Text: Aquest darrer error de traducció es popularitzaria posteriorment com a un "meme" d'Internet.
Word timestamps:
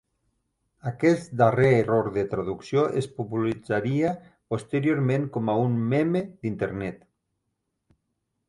Aquest 0.91 1.35
darrer 1.41 1.69
error 1.81 2.09
de 2.15 2.23
traducció 2.31 2.85
es 3.03 3.09
popularitzaria 3.19 4.15
posteriorment 4.55 5.29
com 5.37 5.53
a 5.55 5.59
un 5.67 5.77
"meme" 5.95 6.27
d'Internet. 6.31 7.09